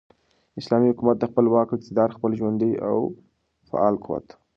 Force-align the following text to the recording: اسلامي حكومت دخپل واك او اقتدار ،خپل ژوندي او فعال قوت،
اسلامي 0.59 0.87
حكومت 0.91 1.15
دخپل 1.21 1.45
واك 1.53 1.69
او 1.71 1.77
اقتدار 1.79 2.09
،خپل 2.17 2.31
ژوندي 2.39 2.71
او 2.89 2.97
فعال 3.69 3.93
قوت، 4.05 4.25